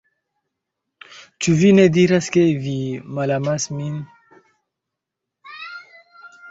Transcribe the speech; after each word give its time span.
Cu 1.41 1.53
vi 1.59 1.69
ne 1.79 1.85
diras 1.97 2.31
ke 2.37 2.47
vi 2.65 2.75
malamas 3.19 3.69
min? 3.77 4.01